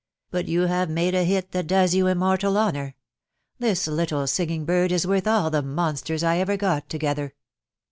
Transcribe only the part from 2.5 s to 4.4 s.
honour.... this little